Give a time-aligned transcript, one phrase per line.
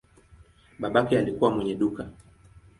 [0.79, 2.07] Babake alikuwa mwenye duka.